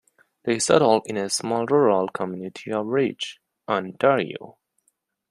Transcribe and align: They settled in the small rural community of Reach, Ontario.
They 0.45 0.57
settled 0.57 1.03
in 1.05 1.13
the 1.15 1.29
small 1.29 1.67
rural 1.67 2.07
community 2.07 2.71
of 2.71 2.87
Reach, 2.87 3.39
Ontario. 3.69 4.57